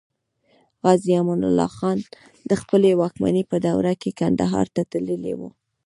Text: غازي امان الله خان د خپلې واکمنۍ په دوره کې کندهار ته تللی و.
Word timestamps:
غازي 0.83 1.13
امان 1.21 1.41
الله 1.49 1.69
خان 1.77 1.99
د 2.49 2.51
خپلې 2.61 2.89
واکمنۍ 3.01 3.43
په 3.51 3.57
دوره 3.65 3.93
کې 4.01 4.11
کندهار 4.19 4.67
ته 4.75 4.81
تللی 4.91 5.33
و. 5.39 5.41